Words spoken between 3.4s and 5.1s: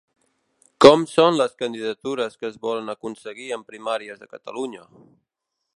amb Primàries de Catalunya?